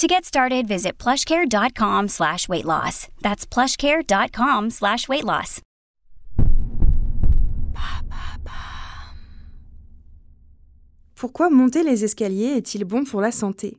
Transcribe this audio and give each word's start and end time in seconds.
To 0.00 0.06
get 0.06 0.24
started, 0.24 0.66
visit 0.66 0.92
plushcare.com 0.96 2.08
slash 2.08 2.48
weight 2.48 2.64
loss. 2.64 3.08
That's 3.20 3.44
plushcare.com 3.44 4.70
slash 4.70 5.06
weight 5.10 5.24
loss. 5.24 5.60
Pourquoi 11.14 11.50
monter 11.50 11.82
les 11.82 12.02
escaliers 12.02 12.56
est-il 12.56 12.84
bon 12.86 13.04
pour 13.04 13.20
la 13.20 13.30
santé? 13.30 13.76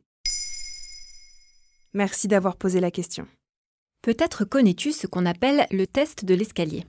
Merci 1.92 2.28
d'avoir 2.28 2.54
posé 2.54 2.78
la 2.78 2.92
question. 2.92 3.26
Peut-être 4.02 4.44
connais-tu 4.44 4.92
ce 4.92 5.08
qu'on 5.08 5.26
appelle 5.26 5.66
le 5.72 5.88
test 5.88 6.24
de 6.24 6.34
l'escalier. 6.34 6.84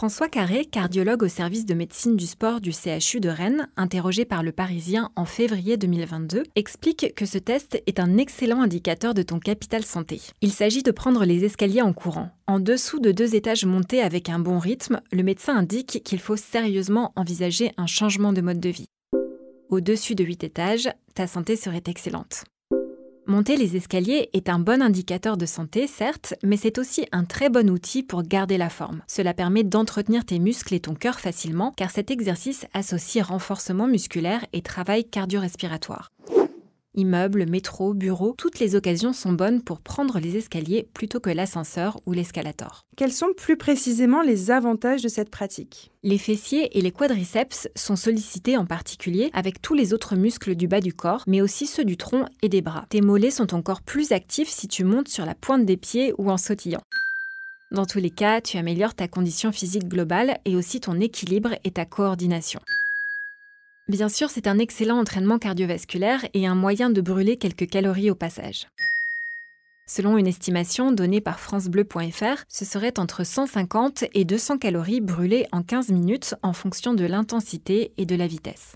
François 0.00 0.30
Carré, 0.30 0.64
cardiologue 0.64 1.24
au 1.24 1.28
service 1.28 1.66
de 1.66 1.74
médecine 1.74 2.16
du 2.16 2.26
sport 2.26 2.62
du 2.62 2.72
CHU 2.72 3.20
de 3.20 3.28
Rennes, 3.28 3.68
interrogé 3.76 4.24
par 4.24 4.42
le 4.42 4.50
Parisien 4.50 5.10
en 5.14 5.26
février 5.26 5.76
2022, 5.76 6.44
explique 6.56 7.12
que 7.14 7.26
ce 7.26 7.36
test 7.36 7.82
est 7.86 8.00
un 8.00 8.16
excellent 8.16 8.62
indicateur 8.62 9.12
de 9.12 9.20
ton 9.20 9.38
capital 9.38 9.84
santé. 9.84 10.22
Il 10.40 10.52
s'agit 10.52 10.82
de 10.82 10.90
prendre 10.90 11.26
les 11.26 11.44
escaliers 11.44 11.82
en 11.82 11.92
courant. 11.92 12.30
En 12.46 12.60
dessous 12.60 12.98
de 12.98 13.12
deux 13.12 13.34
étages 13.34 13.66
montés 13.66 14.00
avec 14.00 14.30
un 14.30 14.38
bon 14.38 14.58
rythme, 14.58 15.02
le 15.12 15.22
médecin 15.22 15.54
indique 15.54 16.02
qu'il 16.02 16.20
faut 16.20 16.36
sérieusement 16.36 17.12
envisager 17.14 17.72
un 17.76 17.86
changement 17.86 18.32
de 18.32 18.40
mode 18.40 18.58
de 18.58 18.70
vie. 18.70 18.86
Au-dessus 19.68 20.14
de 20.14 20.24
8 20.24 20.44
étages, 20.44 20.88
ta 21.14 21.26
santé 21.26 21.56
serait 21.56 21.82
excellente. 21.88 22.44
Monter 23.30 23.56
les 23.56 23.76
escaliers 23.76 24.28
est 24.32 24.48
un 24.48 24.58
bon 24.58 24.82
indicateur 24.82 25.36
de 25.36 25.46
santé, 25.46 25.86
certes, 25.86 26.34
mais 26.42 26.56
c'est 26.56 26.78
aussi 26.78 27.06
un 27.12 27.22
très 27.22 27.48
bon 27.48 27.70
outil 27.70 28.02
pour 28.02 28.24
garder 28.24 28.58
la 28.58 28.68
forme. 28.68 29.02
Cela 29.06 29.34
permet 29.34 29.62
d'entretenir 29.62 30.24
tes 30.24 30.40
muscles 30.40 30.74
et 30.74 30.80
ton 30.80 30.94
cœur 30.94 31.20
facilement, 31.20 31.72
car 31.76 31.92
cet 31.92 32.10
exercice 32.10 32.66
associe 32.74 33.24
renforcement 33.24 33.86
musculaire 33.86 34.44
et 34.52 34.62
travail 34.62 35.04
cardio-respiratoire. 35.04 36.10
Immeubles, 36.96 37.48
métro, 37.48 37.94
bureaux, 37.94 38.34
toutes 38.36 38.58
les 38.58 38.74
occasions 38.74 39.12
sont 39.12 39.32
bonnes 39.32 39.62
pour 39.62 39.80
prendre 39.80 40.18
les 40.18 40.36
escaliers 40.36 40.88
plutôt 40.92 41.20
que 41.20 41.30
l'ascenseur 41.30 42.00
ou 42.04 42.12
l'escalator. 42.12 42.84
Quels 42.96 43.12
sont 43.12 43.32
plus 43.36 43.56
précisément 43.56 44.22
les 44.22 44.50
avantages 44.50 45.00
de 45.00 45.08
cette 45.08 45.30
pratique? 45.30 45.92
Les 46.02 46.18
fessiers 46.18 46.76
et 46.76 46.82
les 46.82 46.90
quadriceps 46.90 47.68
sont 47.76 47.94
sollicités 47.94 48.56
en 48.56 48.66
particulier 48.66 49.30
avec 49.34 49.62
tous 49.62 49.74
les 49.74 49.94
autres 49.94 50.16
muscles 50.16 50.56
du 50.56 50.66
bas 50.66 50.80
du 50.80 50.92
corps, 50.92 51.22
mais 51.28 51.40
aussi 51.40 51.68
ceux 51.68 51.84
du 51.84 51.96
tronc 51.96 52.24
et 52.42 52.48
des 52.48 52.60
bras. 52.60 52.86
Tes 52.88 53.02
mollets 53.02 53.30
sont 53.30 53.54
encore 53.54 53.82
plus 53.82 54.10
actifs 54.10 54.48
si 54.48 54.66
tu 54.66 54.82
montes 54.82 55.08
sur 55.08 55.24
la 55.24 55.36
pointe 55.36 55.64
des 55.64 55.76
pieds 55.76 56.12
ou 56.18 56.28
en 56.28 56.38
sautillant. 56.38 56.82
Dans 57.70 57.86
tous 57.86 58.00
les 58.00 58.10
cas, 58.10 58.40
tu 58.40 58.58
améliores 58.58 58.94
ta 58.94 59.06
condition 59.06 59.52
physique 59.52 59.86
globale 59.86 60.38
et 60.44 60.56
aussi 60.56 60.80
ton 60.80 60.98
équilibre 60.98 61.50
et 61.62 61.70
ta 61.70 61.84
coordination. 61.84 62.60
Bien 63.90 64.08
sûr, 64.08 64.30
c'est 64.30 64.46
un 64.46 64.60
excellent 64.60 65.00
entraînement 65.00 65.40
cardiovasculaire 65.40 66.24
et 66.32 66.46
un 66.46 66.54
moyen 66.54 66.90
de 66.90 67.00
brûler 67.00 67.36
quelques 67.36 67.68
calories 67.68 68.08
au 68.08 68.14
passage. 68.14 68.68
Selon 69.84 70.16
une 70.16 70.28
estimation 70.28 70.92
donnée 70.92 71.20
par 71.20 71.40
francebleu.fr, 71.40 72.44
ce 72.46 72.64
serait 72.64 73.00
entre 73.00 73.24
150 73.24 74.04
et 74.14 74.24
200 74.24 74.58
calories 74.58 75.00
brûlées 75.00 75.48
en 75.50 75.64
15 75.64 75.88
minutes 75.88 76.36
en 76.44 76.52
fonction 76.52 76.94
de 76.94 77.04
l'intensité 77.04 77.90
et 77.98 78.06
de 78.06 78.14
la 78.14 78.28
vitesse. 78.28 78.74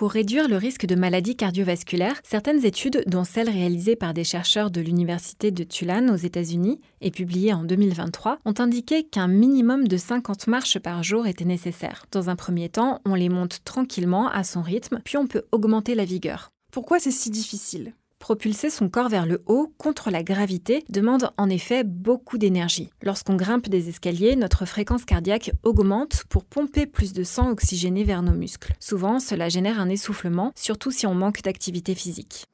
Pour 0.00 0.12
réduire 0.12 0.48
le 0.48 0.56
risque 0.56 0.86
de 0.86 0.94
maladies 0.94 1.36
cardiovasculaires, 1.36 2.22
certaines 2.24 2.64
études, 2.64 3.04
dont 3.06 3.24
celle 3.24 3.50
réalisée 3.50 3.96
par 3.96 4.14
des 4.14 4.24
chercheurs 4.24 4.70
de 4.70 4.80
l'Université 4.80 5.50
de 5.50 5.62
Tulane 5.62 6.10
aux 6.10 6.16
États-Unis 6.16 6.80
et 7.02 7.10
publiée 7.10 7.52
en 7.52 7.64
2023, 7.64 8.38
ont 8.46 8.54
indiqué 8.56 9.04
qu'un 9.04 9.28
minimum 9.28 9.86
de 9.86 9.98
50 9.98 10.46
marches 10.46 10.78
par 10.78 11.02
jour 11.02 11.26
était 11.26 11.44
nécessaire. 11.44 12.06
Dans 12.12 12.30
un 12.30 12.36
premier 12.36 12.70
temps, 12.70 13.02
on 13.04 13.14
les 13.14 13.28
monte 13.28 13.62
tranquillement 13.62 14.30
à 14.30 14.42
son 14.42 14.62
rythme, 14.62 15.00
puis 15.04 15.18
on 15.18 15.26
peut 15.26 15.42
augmenter 15.52 15.94
la 15.94 16.06
vigueur. 16.06 16.48
Pourquoi 16.72 16.98
c'est 16.98 17.10
si 17.10 17.28
difficile? 17.28 17.92
Propulser 18.20 18.68
son 18.68 18.90
corps 18.90 19.08
vers 19.08 19.24
le 19.24 19.42
haut 19.46 19.72
contre 19.78 20.10
la 20.10 20.22
gravité 20.22 20.84
demande 20.90 21.30
en 21.38 21.48
effet 21.48 21.84
beaucoup 21.84 22.36
d'énergie. 22.36 22.90
Lorsqu'on 23.02 23.34
grimpe 23.34 23.70
des 23.70 23.88
escaliers, 23.88 24.36
notre 24.36 24.66
fréquence 24.66 25.06
cardiaque 25.06 25.52
augmente 25.64 26.24
pour 26.28 26.44
pomper 26.44 26.84
plus 26.84 27.14
de 27.14 27.24
sang 27.24 27.50
oxygéné 27.50 28.04
vers 28.04 28.22
nos 28.22 28.34
muscles. 28.34 28.74
Souvent, 28.78 29.20
cela 29.20 29.48
génère 29.48 29.80
un 29.80 29.88
essoufflement, 29.88 30.52
surtout 30.54 30.90
si 30.90 31.06
on 31.06 31.14
manque 31.14 31.42
d'activité 31.42 31.94
physique. 31.94 32.44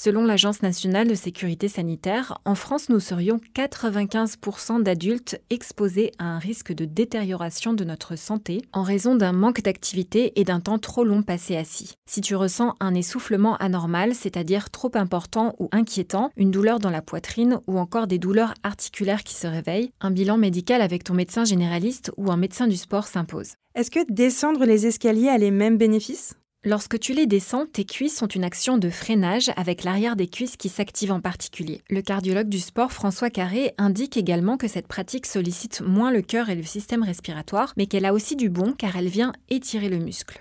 Selon 0.00 0.24
l'Agence 0.24 0.62
nationale 0.62 1.08
de 1.08 1.16
sécurité 1.16 1.66
sanitaire, 1.66 2.38
en 2.44 2.54
France, 2.54 2.88
nous 2.88 3.00
serions 3.00 3.40
95% 3.56 4.80
d'adultes 4.80 5.40
exposés 5.50 6.12
à 6.20 6.26
un 6.26 6.38
risque 6.38 6.72
de 6.72 6.84
détérioration 6.84 7.72
de 7.72 7.82
notre 7.82 8.14
santé 8.14 8.62
en 8.72 8.84
raison 8.84 9.16
d'un 9.16 9.32
manque 9.32 9.60
d'activité 9.60 10.38
et 10.38 10.44
d'un 10.44 10.60
temps 10.60 10.78
trop 10.78 11.02
long 11.02 11.24
passé 11.24 11.56
assis. 11.56 11.94
Si 12.08 12.20
tu 12.20 12.36
ressens 12.36 12.76
un 12.78 12.94
essoufflement 12.94 13.56
anormal, 13.56 14.14
c'est-à-dire 14.14 14.70
trop 14.70 14.92
important 14.94 15.56
ou 15.58 15.68
inquiétant, 15.72 16.30
une 16.36 16.52
douleur 16.52 16.78
dans 16.78 16.90
la 16.90 17.02
poitrine 17.02 17.58
ou 17.66 17.80
encore 17.80 18.06
des 18.06 18.20
douleurs 18.20 18.54
articulaires 18.62 19.24
qui 19.24 19.34
se 19.34 19.48
réveillent, 19.48 19.90
un 20.00 20.12
bilan 20.12 20.36
médical 20.36 20.80
avec 20.80 21.02
ton 21.02 21.14
médecin 21.14 21.44
généraliste 21.44 22.12
ou 22.16 22.30
un 22.30 22.36
médecin 22.36 22.68
du 22.68 22.76
sport 22.76 23.08
s'impose. 23.08 23.54
Est-ce 23.74 23.90
que 23.90 24.12
descendre 24.12 24.64
les 24.64 24.86
escaliers 24.86 25.28
a 25.28 25.38
les 25.38 25.50
mêmes 25.50 25.76
bénéfices? 25.76 26.36
Lorsque 26.68 27.00
tu 27.00 27.14
les 27.14 27.26
descends, 27.26 27.64
tes 27.64 27.86
cuisses 27.86 28.20
ont 28.20 28.26
une 28.26 28.44
action 28.44 28.76
de 28.76 28.90
freinage 28.90 29.50
avec 29.56 29.84
l'arrière 29.84 30.16
des 30.16 30.28
cuisses 30.28 30.58
qui 30.58 30.68
s'active 30.68 31.10
en 31.10 31.18
particulier. 31.18 31.80
Le 31.88 32.02
cardiologue 32.02 32.50
du 32.50 32.58
sport 32.58 32.92
François 32.92 33.30
Carré 33.30 33.72
indique 33.78 34.18
également 34.18 34.58
que 34.58 34.68
cette 34.68 34.86
pratique 34.86 35.24
sollicite 35.24 35.80
moins 35.80 36.10
le 36.10 36.20
cœur 36.20 36.50
et 36.50 36.54
le 36.54 36.62
système 36.62 37.02
respiratoire, 37.02 37.72
mais 37.78 37.86
qu'elle 37.86 38.04
a 38.04 38.12
aussi 38.12 38.36
du 38.36 38.50
bon 38.50 38.74
car 38.76 38.96
elle 38.96 39.08
vient 39.08 39.32
étirer 39.48 39.88
le 39.88 39.96
muscle. 39.96 40.36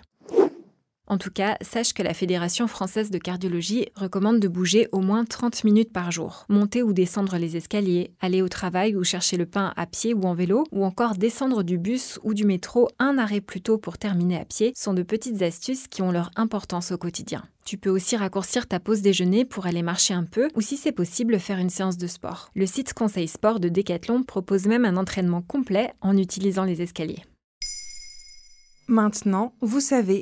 En 1.09 1.17
tout 1.17 1.31
cas, 1.31 1.55
sache 1.61 1.93
que 1.93 2.03
la 2.03 2.13
Fédération 2.13 2.67
française 2.67 3.11
de 3.11 3.17
cardiologie 3.17 3.87
recommande 3.95 4.41
de 4.41 4.49
bouger 4.49 4.89
au 4.91 4.99
moins 4.99 5.23
30 5.23 5.63
minutes 5.63 5.93
par 5.93 6.11
jour. 6.11 6.45
Monter 6.49 6.83
ou 6.83 6.91
descendre 6.91 7.37
les 7.37 7.55
escaliers, 7.55 8.11
aller 8.19 8.41
au 8.41 8.49
travail 8.49 8.93
ou 8.93 9.05
chercher 9.05 9.37
le 9.37 9.45
pain 9.45 9.73
à 9.77 9.85
pied 9.85 10.13
ou 10.13 10.23
en 10.23 10.33
vélo, 10.33 10.65
ou 10.73 10.83
encore 10.83 11.15
descendre 11.15 11.63
du 11.63 11.77
bus 11.77 12.19
ou 12.23 12.33
du 12.33 12.43
métro 12.45 12.89
un 12.99 13.17
arrêt 13.17 13.39
plus 13.39 13.61
tôt 13.61 13.77
pour 13.77 13.97
terminer 13.97 14.37
à 14.37 14.43
pied 14.43 14.73
sont 14.75 14.93
de 14.93 15.01
petites 15.01 15.41
astuces 15.41 15.87
qui 15.87 16.01
ont 16.01 16.11
leur 16.11 16.29
importance 16.35 16.91
au 16.91 16.97
quotidien. 16.97 17.45
Tu 17.65 17.77
peux 17.77 17.89
aussi 17.89 18.17
raccourcir 18.17 18.67
ta 18.67 18.81
pause 18.81 19.01
déjeuner 19.01 19.45
pour 19.45 19.65
aller 19.65 19.83
marcher 19.83 20.13
un 20.13 20.25
peu 20.25 20.49
ou 20.55 20.61
si 20.61 20.75
c'est 20.75 20.91
possible 20.91 21.39
faire 21.39 21.59
une 21.59 21.69
séance 21.69 21.97
de 21.97 22.07
sport. 22.07 22.49
Le 22.53 22.65
site 22.65 22.93
Conseil 22.93 23.29
Sport 23.29 23.61
de 23.61 23.69
Decathlon 23.69 24.23
propose 24.23 24.67
même 24.67 24.83
un 24.83 24.97
entraînement 24.97 25.41
complet 25.41 25.93
en 26.01 26.17
utilisant 26.17 26.65
les 26.65 26.81
escaliers. 26.81 27.23
Maintenant, 28.89 29.53
vous 29.59 29.81
savez 29.81 30.21